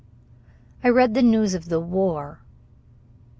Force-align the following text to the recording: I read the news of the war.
I 0.83 0.89
read 0.89 1.13
the 1.13 1.21
news 1.21 1.53
of 1.53 1.69
the 1.69 1.79
war. 1.79 2.41